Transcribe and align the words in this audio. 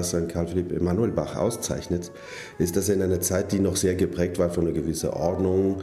Was 0.00 0.14
an 0.14 0.28
Karl 0.28 0.46
Philipp 0.46 0.72
Emanuel 0.72 1.10
Bach 1.10 1.36
auszeichnet, 1.36 2.10
ist, 2.58 2.76
dass 2.76 2.88
er 2.88 2.96
in 2.96 3.02
einer 3.02 3.20
Zeit, 3.20 3.52
die 3.52 3.60
noch 3.60 3.76
sehr 3.76 3.94
geprägt 3.94 4.38
war 4.38 4.50
von 4.50 4.64
einer 4.64 4.74
gewissen 4.74 5.10
Ordnung, 5.10 5.82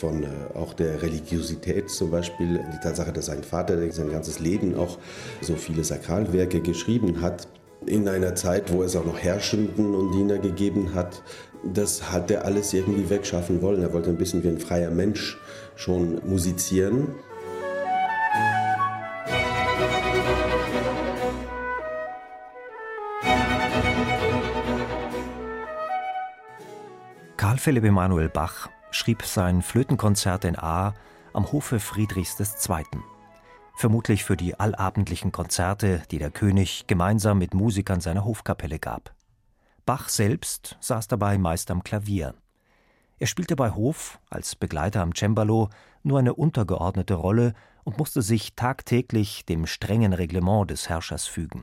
von 0.00 0.22
äh, 0.22 0.26
auch 0.54 0.74
der 0.74 1.02
Religiosität 1.02 1.90
zum 1.90 2.10
Beispiel, 2.10 2.60
die 2.72 2.80
Tatsache, 2.82 3.12
dass 3.12 3.26
sein 3.26 3.42
Vater 3.42 3.78
sein 3.90 4.10
ganzes 4.10 4.38
Leben 4.38 4.74
auch 4.76 4.98
so 5.40 5.56
viele 5.56 5.84
Sakralwerke 5.84 6.60
geschrieben 6.60 7.20
hat, 7.20 7.48
in 7.86 8.08
einer 8.08 8.34
Zeit, 8.34 8.72
wo 8.72 8.82
es 8.82 8.96
auch 8.96 9.04
noch 9.04 9.18
Herrschenden 9.18 9.94
und 9.94 10.12
Diener 10.12 10.38
gegeben 10.38 10.94
hat, 10.94 11.22
das 11.62 12.12
hat 12.12 12.30
er 12.30 12.44
alles 12.44 12.72
irgendwie 12.72 13.08
wegschaffen 13.10 13.60
wollen. 13.62 13.82
Er 13.82 13.92
wollte 13.92 14.10
ein 14.10 14.16
bisschen 14.16 14.42
wie 14.42 14.48
ein 14.48 14.58
freier 14.58 14.90
Mensch 14.90 15.38
schon 15.76 16.20
musizieren. 16.26 17.08
Karl 27.44 27.58
Philipp 27.58 27.84
Emanuel 27.84 28.30
Bach 28.30 28.70
schrieb 28.90 29.22
sein 29.22 29.60
Flötenkonzert 29.60 30.46
in 30.46 30.58
A 30.58 30.94
am 31.34 31.52
Hofe 31.52 31.78
Friedrichs 31.78 32.40
II. 32.40 32.84
Vermutlich 33.76 34.24
für 34.24 34.38
die 34.38 34.58
allabendlichen 34.58 35.30
Konzerte, 35.30 36.00
die 36.10 36.16
der 36.16 36.30
König 36.30 36.86
gemeinsam 36.86 37.36
mit 37.38 37.52
Musikern 37.52 38.00
seiner 38.00 38.24
Hofkapelle 38.24 38.78
gab. 38.78 39.14
Bach 39.84 40.08
selbst 40.08 40.78
saß 40.80 41.06
dabei 41.06 41.36
meist 41.36 41.70
am 41.70 41.84
Klavier. 41.84 42.34
Er 43.18 43.26
spielte 43.26 43.56
bei 43.56 43.72
Hof 43.72 44.18
als 44.30 44.56
Begleiter 44.56 45.02
am 45.02 45.14
Cembalo 45.14 45.68
nur 46.02 46.20
eine 46.20 46.32
untergeordnete 46.32 47.12
Rolle 47.12 47.52
und 47.84 47.98
musste 47.98 48.22
sich 48.22 48.54
tagtäglich 48.54 49.44
dem 49.44 49.66
strengen 49.66 50.14
Reglement 50.14 50.70
des 50.70 50.88
Herrschers 50.88 51.26
fügen. 51.26 51.62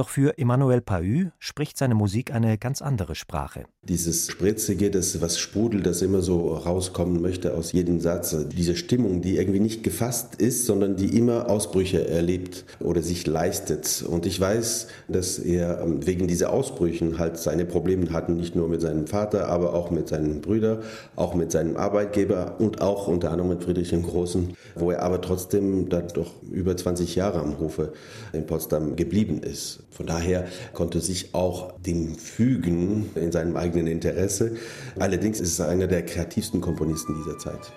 Doch 0.00 0.08
für 0.08 0.38
Emmanuel 0.38 0.80
Pahü 0.80 1.28
spricht 1.38 1.76
seine 1.76 1.94
Musik 1.94 2.32
eine 2.32 2.56
ganz 2.56 2.80
andere 2.80 3.14
Sprache. 3.14 3.64
Dieses 3.82 4.30
Spritzige, 4.30 4.90
das 4.90 5.20
was 5.20 5.38
sprudelt, 5.38 5.84
das 5.84 6.00
immer 6.00 6.22
so 6.22 6.54
rauskommen 6.54 7.20
möchte 7.20 7.52
aus 7.52 7.72
jedem 7.72 8.00
Satz, 8.00 8.34
diese 8.50 8.76
Stimmung, 8.76 9.20
die 9.20 9.36
irgendwie 9.36 9.60
nicht 9.60 9.82
gefasst 9.82 10.36
ist, 10.36 10.64
sondern 10.64 10.96
die 10.96 11.18
immer 11.18 11.50
Ausbrüche 11.50 12.08
erlebt 12.08 12.64
oder 12.78 13.02
sich 13.02 13.26
leistet. 13.26 14.02
Und 14.08 14.24
ich 14.24 14.40
weiß, 14.40 14.86
dass 15.08 15.38
er 15.38 15.82
ähm, 15.82 16.06
wegen 16.06 16.26
dieser 16.26 16.50
Ausbrüchen 16.50 17.18
halt 17.18 17.36
seine 17.36 17.66
Probleme 17.66 18.10
hatten, 18.10 18.36
nicht 18.36 18.56
nur 18.56 18.68
mit 18.68 18.80
seinem 18.80 19.06
Vater, 19.06 19.48
aber 19.50 19.74
auch 19.74 19.90
mit 19.90 20.08
seinen 20.08 20.40
Brüdern, 20.40 20.78
auch 21.14 21.34
mit 21.34 21.52
seinem 21.52 21.76
Arbeitgeber 21.76 22.56
und 22.58 22.80
auch 22.80 23.06
unter 23.06 23.32
anderem 23.32 23.50
mit 23.50 23.64
Friedrich 23.64 23.90
dem 23.90 24.02
Großen, 24.02 24.54
wo 24.76 24.92
er 24.92 25.02
aber 25.02 25.20
trotzdem 25.20 25.90
dann 25.90 26.08
doch 26.08 26.42
über 26.50 26.74
20 26.74 27.16
Jahre 27.16 27.40
am 27.40 27.58
Hofe 27.58 27.92
in 28.32 28.46
Potsdam 28.46 28.96
geblieben 28.96 29.42
ist. 29.42 29.80
Von 29.90 30.06
daher 30.06 30.46
konnte 30.72 31.00
sich 31.00 31.34
auch 31.34 31.78
dem 31.80 32.14
fügen 32.14 33.10
in 33.14 33.32
seinem 33.32 33.56
eigenen 33.56 33.86
Interesse. 33.86 34.56
Allerdings 34.98 35.40
ist 35.40 35.58
er 35.58 35.68
einer 35.68 35.86
der 35.86 36.04
kreativsten 36.04 36.60
Komponisten 36.60 37.14
dieser 37.14 37.38
Zeit. 37.38 37.72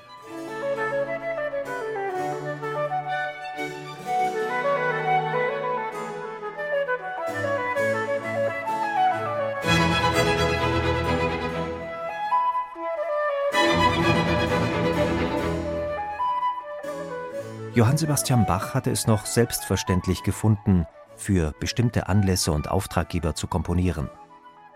Johann 17.76 17.98
Sebastian 17.98 18.46
Bach 18.46 18.76
hatte 18.76 18.92
es 18.92 19.08
noch 19.08 19.26
selbstverständlich 19.26 20.22
gefunden, 20.22 20.86
für 21.24 21.54
bestimmte 21.60 22.08
Anlässe 22.08 22.52
und 22.52 22.70
Auftraggeber 22.70 23.34
zu 23.34 23.48
komponieren. 23.48 24.10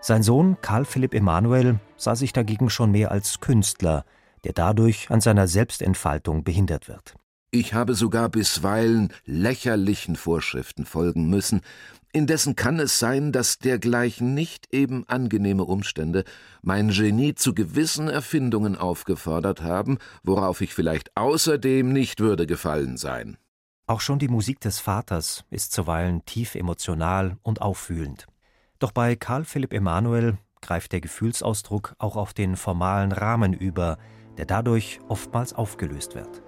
Sein 0.00 0.22
Sohn 0.22 0.56
Karl 0.62 0.84
Philipp 0.84 1.14
Emanuel 1.14 1.80
sah 1.96 2.16
sich 2.16 2.32
dagegen 2.32 2.70
schon 2.70 2.90
mehr 2.90 3.10
als 3.10 3.40
Künstler, 3.40 4.04
der 4.44 4.54
dadurch 4.54 5.10
an 5.10 5.20
seiner 5.20 5.46
Selbstentfaltung 5.46 6.44
behindert 6.44 6.88
wird. 6.88 7.14
Ich 7.50 7.74
habe 7.74 7.94
sogar 7.94 8.28
bisweilen 8.28 9.12
lächerlichen 9.24 10.16
Vorschriften 10.16 10.84
folgen 10.84 11.28
müssen, 11.30 11.62
indessen 12.12 12.56
kann 12.56 12.78
es 12.78 12.98
sein, 12.98 13.32
dass 13.32 13.58
dergleichen 13.58 14.34
nicht 14.34 14.72
eben 14.72 15.08
angenehme 15.08 15.64
Umstände 15.64 16.24
mein 16.62 16.90
Genie 16.90 17.34
zu 17.34 17.54
gewissen 17.54 18.08
Erfindungen 18.08 18.76
aufgefordert 18.76 19.62
haben, 19.62 19.98
worauf 20.22 20.60
ich 20.60 20.74
vielleicht 20.74 21.16
außerdem 21.16 21.92
nicht 21.92 22.20
würde 22.20 22.46
gefallen 22.46 22.96
sein. 22.96 23.38
Auch 23.88 24.02
schon 24.02 24.18
die 24.18 24.28
Musik 24.28 24.60
des 24.60 24.80
Vaters 24.80 25.46
ist 25.48 25.72
zuweilen 25.72 26.22
tief 26.26 26.54
emotional 26.54 27.38
und 27.42 27.62
auffühlend. 27.62 28.26
Doch 28.78 28.92
bei 28.92 29.16
Karl 29.16 29.46
Philipp 29.46 29.72
Emanuel 29.72 30.36
greift 30.60 30.92
der 30.92 31.00
Gefühlsausdruck 31.00 31.94
auch 31.98 32.16
auf 32.16 32.34
den 32.34 32.56
formalen 32.56 33.12
Rahmen 33.12 33.54
über, 33.54 33.96
der 34.36 34.44
dadurch 34.44 35.00
oftmals 35.08 35.54
aufgelöst 35.54 36.14
wird. 36.14 36.42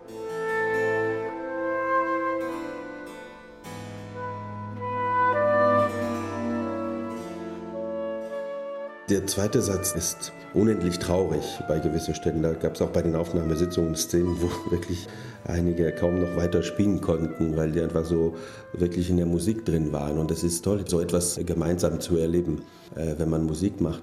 Der 9.10 9.26
zweite 9.26 9.60
Satz 9.60 9.90
ist 9.90 10.32
unendlich 10.54 11.00
traurig 11.00 11.42
bei 11.66 11.80
gewissen 11.80 12.14
Stellen. 12.14 12.44
Da 12.44 12.52
gab 12.52 12.76
es 12.76 12.80
auch 12.80 12.90
bei 12.90 13.02
den 13.02 13.16
Aufnahmesitzungen 13.16 13.96
Szenen, 13.96 14.36
wo 14.40 14.48
wirklich 14.70 15.08
einige 15.48 15.90
kaum 15.90 16.20
noch 16.20 16.36
weiter 16.36 16.62
spielen 16.62 17.00
konnten, 17.00 17.56
weil 17.56 17.72
die 17.72 17.80
einfach 17.80 18.04
so 18.04 18.36
wirklich 18.72 19.10
in 19.10 19.16
der 19.16 19.26
Musik 19.26 19.64
drin 19.64 19.92
waren. 19.92 20.16
Und 20.16 20.30
es 20.30 20.44
ist 20.44 20.62
toll, 20.64 20.84
so 20.86 21.00
etwas 21.00 21.40
gemeinsam 21.44 21.98
zu 21.98 22.18
erleben, 22.18 22.62
äh, 22.94 23.14
wenn 23.18 23.28
man 23.28 23.46
Musik 23.46 23.80
macht. 23.80 24.02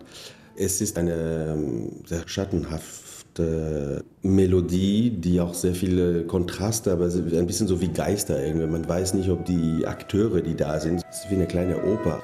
Es 0.57 0.81
ist 0.81 0.97
eine 0.97 1.53
ähm, 1.53 1.89
sehr 2.05 2.27
schattenhafte 2.27 4.03
Melodie, 4.23 5.11
die 5.11 5.39
auch 5.39 5.53
sehr 5.53 5.73
viele 5.73 6.25
Kontraste, 6.25 6.91
aber 6.91 7.05
ein 7.05 7.47
bisschen 7.47 7.67
so 7.69 7.79
wie 7.79 7.87
Geister 7.87 8.45
irgendwie. 8.45 8.67
Man 8.67 8.85
weiß 8.85 9.13
nicht, 9.13 9.29
ob 9.29 9.45
die 9.45 9.85
Akteure, 9.87 10.41
die 10.41 10.55
da 10.55 10.81
sind, 10.81 11.01
es 11.09 11.23
ist 11.23 11.31
wie 11.31 11.35
eine 11.35 11.47
kleine 11.47 11.81
Oper. 11.85 12.21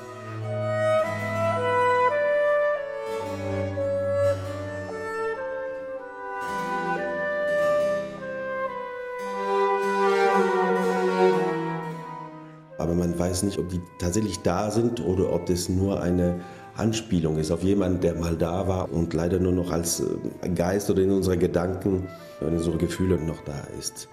Weiß 13.18 13.44
nicht, 13.44 13.58
ob 13.60 13.70
die 13.70 13.82
tatsächlich 14.00 14.40
da 14.40 14.72
sind 14.72 15.00
oder 15.06 15.34
ob 15.34 15.46
das 15.46 15.70
nur 15.70 16.02
eine 16.02 16.40
Anspielung 16.76 17.38
ist 17.38 17.52
auf 17.52 17.64
jemanden, 17.64 18.02
der 18.02 18.16
mal 18.16 18.36
da 18.36 18.68
war 18.68 18.92
und 18.92 19.14
leider 19.14 19.40
nur 19.40 19.52
noch 19.52 19.72
als 19.72 20.02
äh, 20.02 20.50
Geist 20.50 20.90
oder 20.90 21.04
in 21.04 21.12
unseren 21.12 21.40
Gedanken 21.40 22.08
und 22.42 22.48
in 22.48 22.58
unseren 22.58 22.78
Gefühlen 22.78 23.26
noch 23.26 23.42
da 23.44 23.68
ist. 23.80 24.08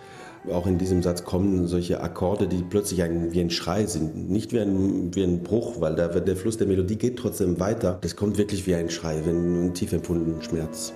Auch 0.50 0.66
in 0.66 0.78
diesem 0.78 1.02
Satz 1.02 1.24
kommen 1.24 1.66
solche 1.66 2.00
Akkorde, 2.00 2.48
die 2.48 2.62
plötzlich 2.62 3.02
ein, 3.02 3.32
wie 3.32 3.40
ein 3.40 3.50
Schrei 3.50 3.84
sind, 3.86 4.30
nicht 4.30 4.52
wie 4.52 4.60
ein, 4.60 5.14
wie 5.14 5.22
ein 5.22 5.42
Bruch, 5.42 5.80
weil 5.80 5.94
der, 5.94 6.08
der 6.08 6.36
Fluss 6.36 6.56
der 6.56 6.66
Melodie 6.66 6.96
geht 6.96 7.18
trotzdem 7.18 7.60
weiter. 7.60 7.98
Das 8.00 8.16
kommt 8.16 8.38
wirklich 8.38 8.66
wie 8.66 8.74
ein 8.74 8.88
Schrei, 8.88 9.22
wie 9.24 9.30
ein 9.30 9.74
tief 9.74 9.92
empfundenen 9.92 10.42
Schmerz. 10.42 10.94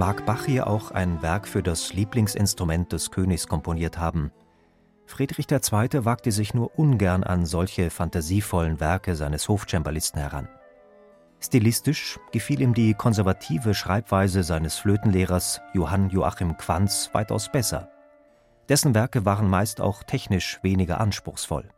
Mag 0.00 0.24
Bach 0.24 0.46
hier 0.46 0.66
auch 0.66 0.92
ein 0.92 1.20
Werk 1.20 1.46
für 1.46 1.62
das 1.62 1.92
Lieblingsinstrument 1.92 2.90
des 2.90 3.10
Königs 3.10 3.46
komponiert 3.46 3.98
haben. 3.98 4.32
Friedrich 5.04 5.44
II. 5.50 6.06
wagte 6.06 6.32
sich 6.32 6.54
nur 6.54 6.78
ungern 6.78 7.22
an 7.22 7.44
solche 7.44 7.90
fantasievollen 7.90 8.80
Werke 8.80 9.14
seines 9.14 9.46
Hofcembalisten 9.46 10.18
heran. 10.18 10.48
Stilistisch 11.38 12.18
gefiel 12.32 12.62
ihm 12.62 12.72
die 12.72 12.94
konservative 12.94 13.74
Schreibweise 13.74 14.42
seines 14.42 14.76
Flötenlehrers 14.76 15.60
Johann 15.74 16.08
Joachim 16.08 16.56
Quanz 16.56 17.10
weitaus 17.12 17.52
besser. 17.52 17.90
Dessen 18.70 18.94
Werke 18.94 19.26
waren 19.26 19.50
meist 19.50 19.82
auch 19.82 20.02
technisch 20.02 20.60
weniger 20.62 20.98
anspruchsvoll. 20.98 21.68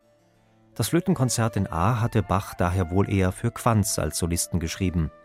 Das 0.76 0.90
Flötenkonzert 0.90 1.56
in 1.56 1.66
A 1.66 2.00
hatte 2.00 2.22
Bach 2.22 2.54
daher 2.54 2.92
wohl 2.92 3.10
eher 3.10 3.32
für 3.32 3.50
Quanz 3.50 3.98
als 3.98 4.16
Solisten 4.16 4.60
geschrieben– 4.60 5.10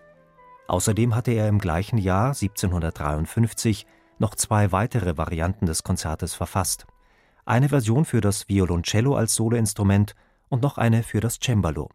Außerdem 0.68 1.16
hatte 1.16 1.31
er 1.31 1.48
im 1.48 1.60
gleichen 1.60 1.98
Jahr 1.98 2.28
1753 2.28 3.86
noch 4.19 4.36
zwei 4.36 4.72
weitere 4.72 5.18
Varianten 5.18 5.66
des 5.66 5.84
Konzertes 5.84 6.34
verfasst. 6.34 6.86
Eine 7.46 7.69
Version 7.69 8.04
für 8.04 8.19
das 8.19 8.50
Violoncello 8.50 9.16
als 9.16 9.36
Soloinstrument 9.36 10.16
und 10.50 10.62
noch 10.62 10.78
eine 10.78 11.04
für 11.04 11.22
das 11.22 11.40
Cembalo. 11.40 11.90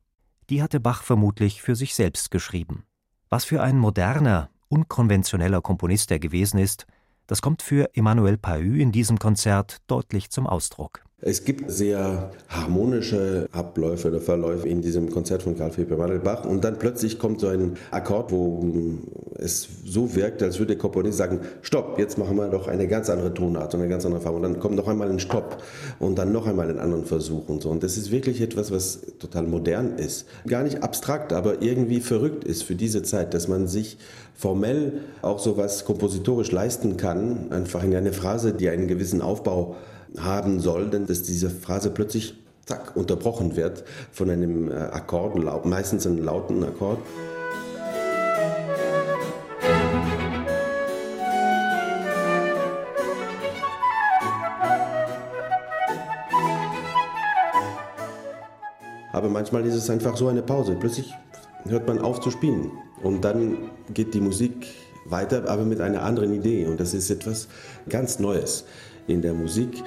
Die 0.48 0.62
hatte 0.62 0.80
Bach 0.80 1.02
vermutlich 1.02 1.62
für 1.62 1.76
sich 1.76 1.94
selbst 1.94 2.30
geschrieben. 2.30 2.84
Was 3.28 3.44
für 3.44 3.62
ein 3.62 3.78
moderner, 3.78 4.50
unkonventioneller 4.68 5.60
Komponist 5.60 6.10
er 6.10 6.18
gewesen 6.18 6.58
ist, 6.58 6.86
das 7.26 7.42
kommt 7.42 7.62
für 7.62 7.94
Emmanuel 7.94 8.38
Pahü 8.38 8.80
in 8.80 8.92
diesem 8.92 9.18
Konzert 9.18 9.78
deutlich 9.86 10.30
zum 10.30 10.46
Ausdruck. 10.46 11.04
Es 11.24 11.44
gibt 11.44 11.70
sehr 11.70 12.32
harmonische 12.48 13.48
Abläufe 13.52 14.08
oder 14.08 14.20
Verläufe 14.20 14.68
in 14.68 14.82
diesem 14.82 15.08
Konzert 15.08 15.44
von 15.44 15.56
Karl 15.56 15.70
Philipp 15.70 15.92
Emanuel 15.92 16.18
Bach 16.18 16.44
und 16.44 16.64
dann 16.64 16.80
plötzlich 16.80 17.20
kommt 17.20 17.38
so 17.38 17.46
ein 17.46 17.76
Akkord, 17.92 18.32
wo 18.32 18.60
es 19.38 19.68
so 19.84 20.16
wirkt, 20.16 20.42
als 20.42 20.58
würde 20.58 20.74
der 20.74 20.78
Komponist 20.78 21.18
sagen, 21.18 21.38
stopp, 21.60 21.96
jetzt 22.00 22.18
machen 22.18 22.36
wir 22.36 22.48
doch 22.48 22.66
eine 22.66 22.88
ganz 22.88 23.08
andere 23.08 23.32
Tonart 23.32 23.72
und 23.72 23.80
eine 23.80 23.88
ganz 23.88 24.04
andere 24.04 24.20
Farbe. 24.20 24.38
Und 24.38 24.42
dann 24.42 24.58
kommt 24.58 24.74
noch 24.74 24.88
einmal 24.88 25.10
ein 25.10 25.20
Stopp 25.20 25.62
und 26.00 26.18
dann 26.18 26.32
noch 26.32 26.48
einmal 26.48 26.68
einen 26.68 26.80
anderen 26.80 27.04
Versuch 27.04 27.48
und 27.48 27.62
so. 27.62 27.70
Und 27.70 27.84
das 27.84 27.96
ist 27.96 28.10
wirklich 28.10 28.40
etwas, 28.40 28.72
was 28.72 29.02
total 29.20 29.44
modern 29.44 29.98
ist. 29.98 30.26
Gar 30.48 30.64
nicht 30.64 30.82
abstrakt, 30.82 31.32
aber 31.32 31.62
irgendwie 31.62 32.00
verrückt 32.00 32.42
ist 32.42 32.64
für 32.64 32.74
diese 32.74 33.04
Zeit, 33.04 33.32
dass 33.32 33.46
man 33.46 33.68
sich 33.68 33.96
formell 34.34 34.94
auch 35.22 35.38
so 35.38 35.56
was 35.56 35.84
kompositorisch 35.84 36.50
leisten 36.50 36.96
kann, 36.96 37.52
einfach 37.52 37.84
in 37.84 37.94
eine 37.94 38.12
Phrase, 38.12 38.52
die 38.54 38.68
einen 38.68 38.88
gewissen 38.88 39.22
Aufbau 39.22 39.76
haben 40.18 40.60
soll, 40.60 40.90
denn 40.90 41.06
dass 41.06 41.22
diese 41.22 41.50
Phrase 41.50 41.90
plötzlich 41.90 42.34
zack, 42.66 42.96
unterbrochen 42.96 43.56
wird 43.56 43.84
von 44.12 44.30
einem 44.30 44.70
äh, 44.70 44.74
Akkord, 44.74 45.64
meistens 45.64 46.06
einem 46.06 46.22
lauten 46.22 46.62
Akkord. 46.64 46.98
Aber 59.12 59.28
manchmal 59.28 59.64
ist 59.66 59.74
es 59.74 59.90
einfach 59.90 60.16
so 60.16 60.28
eine 60.28 60.42
Pause. 60.42 60.74
Plötzlich 60.78 61.12
hört 61.68 61.86
man 61.86 62.00
auf 62.00 62.20
zu 62.20 62.30
spielen 62.30 62.72
und 63.02 63.22
dann 63.24 63.70
geht 63.92 64.14
die 64.14 64.20
Musik 64.20 64.66
weiter, 65.04 65.48
aber 65.48 65.64
mit 65.64 65.80
einer 65.80 66.02
anderen 66.02 66.34
Idee. 66.34 66.66
Und 66.66 66.80
das 66.80 66.94
ist 66.94 67.10
etwas 67.10 67.46
ganz 67.88 68.18
Neues 68.18 68.64
in 69.06 69.22
der 69.22 69.34
Musik. 69.34 69.82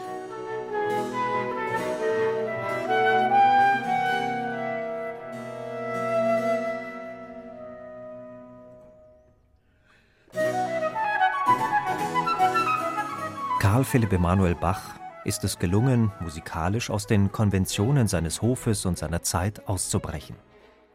Karl 13.75 13.83
Philipp 13.83 14.13
Emanuel 14.13 14.55
Bach 14.55 14.97
ist 15.25 15.43
es 15.43 15.59
gelungen, 15.59 16.09
musikalisch 16.21 16.89
aus 16.89 17.07
den 17.07 17.33
Konventionen 17.33 18.07
seines 18.07 18.41
Hofes 18.41 18.85
und 18.85 18.97
seiner 18.97 19.21
Zeit 19.21 19.67
auszubrechen. 19.67 20.37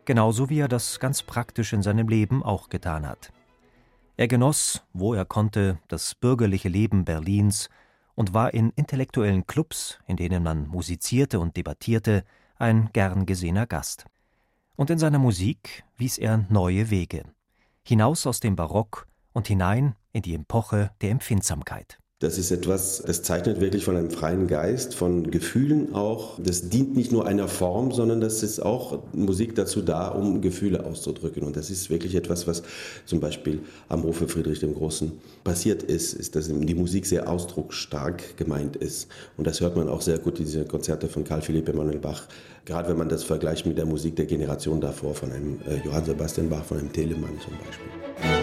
Genauso 0.06 0.48
wie 0.48 0.60
er 0.60 0.68
das 0.68 0.98
ganz 0.98 1.22
praktisch 1.22 1.74
in 1.74 1.82
seinem 1.82 2.08
Leben 2.08 2.42
auch 2.42 2.70
getan 2.70 3.06
hat. 3.06 3.34
Er 4.16 4.28
genoss, 4.28 4.82
wo 4.94 5.12
er 5.12 5.26
konnte, 5.26 5.78
das 5.88 6.14
bürgerliche 6.14 6.70
Leben 6.70 7.04
Berlins 7.04 7.68
und 8.14 8.32
war 8.32 8.54
in 8.54 8.70
intellektuellen 8.76 9.46
Clubs, 9.46 9.98
in 10.06 10.16
denen 10.16 10.42
man 10.42 10.66
musizierte 10.66 11.38
und 11.38 11.58
debattierte, 11.58 12.24
ein 12.56 12.88
gern 12.94 13.26
gesehener 13.26 13.66
Gast. 13.66 14.06
Und 14.76 14.88
in 14.88 14.98
seiner 14.98 15.18
Musik 15.18 15.84
wies 15.98 16.16
er 16.16 16.46
neue 16.48 16.88
Wege, 16.88 17.24
hinaus 17.82 18.26
aus 18.26 18.40
dem 18.40 18.56
Barock 18.56 19.06
und 19.34 19.48
hinein 19.48 19.96
in 20.14 20.22
die 20.22 20.34
Epoche 20.34 20.92
der 21.02 21.10
Empfindsamkeit. 21.10 21.99
Das 22.20 22.36
ist 22.36 22.50
etwas, 22.50 23.02
das 23.06 23.22
zeichnet 23.22 23.62
wirklich 23.62 23.86
von 23.86 23.96
einem 23.96 24.10
freien 24.10 24.46
Geist, 24.46 24.94
von 24.94 25.30
Gefühlen 25.30 25.94
auch. 25.94 26.38
Das 26.38 26.68
dient 26.68 26.94
nicht 26.94 27.12
nur 27.12 27.26
einer 27.26 27.48
Form, 27.48 27.92
sondern 27.92 28.20
das 28.20 28.42
ist 28.42 28.60
auch 28.60 28.98
Musik 29.14 29.54
dazu 29.54 29.80
da, 29.80 30.08
um 30.08 30.42
Gefühle 30.42 30.84
auszudrücken. 30.84 31.42
Und 31.44 31.56
das 31.56 31.70
ist 31.70 31.88
wirklich 31.88 32.14
etwas, 32.14 32.46
was 32.46 32.62
zum 33.06 33.20
Beispiel 33.20 33.60
am 33.88 34.02
Hofe 34.02 34.28
Friedrich 34.28 34.60
dem 34.60 34.74
Großen 34.74 35.12
passiert 35.44 35.82
ist, 35.82 36.12
ist, 36.12 36.36
dass 36.36 36.48
die 36.48 36.74
Musik 36.74 37.06
sehr 37.06 37.26
ausdrucksstark 37.26 38.36
gemeint 38.36 38.76
ist. 38.76 39.08
Und 39.38 39.46
das 39.46 39.62
hört 39.62 39.76
man 39.76 39.88
auch 39.88 40.02
sehr 40.02 40.18
gut 40.18 40.38
in 40.40 40.44
diese 40.44 40.66
Konzerte 40.66 41.08
von 41.08 41.24
Karl 41.24 41.40
Philipp 41.40 41.70
Emanuel 41.70 42.00
Bach. 42.00 42.24
Gerade 42.66 42.90
wenn 42.90 42.98
man 42.98 43.08
das 43.08 43.24
vergleicht 43.24 43.64
mit 43.64 43.78
der 43.78 43.86
Musik 43.86 44.16
der 44.16 44.26
Generation 44.26 44.78
davor, 44.78 45.14
von 45.14 45.32
einem 45.32 45.58
äh, 45.66 45.82
Johann 45.86 46.04
Sebastian 46.04 46.50
Bach, 46.50 46.66
von 46.66 46.76
einem 46.80 46.92
Telemann 46.92 47.40
zum 47.42 47.54
Beispiel. 47.54 48.39